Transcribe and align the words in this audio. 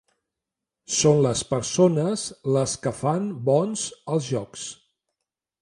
Són 0.99 1.19
les 1.25 1.43
persones 1.51 2.25
les 2.57 2.75
que 2.87 2.97
fan 3.03 3.31
bons 3.51 3.87
els 4.15 4.31
jocs. 4.35 4.69